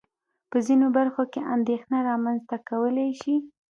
په 0.49 0.57
ځينو 0.65 0.87
برخو 0.97 1.23
کې 1.33 1.41
اندېښنه 1.55 1.97
رامنځته 2.09 2.55
کولای 2.69 3.09
شي. 3.21 3.35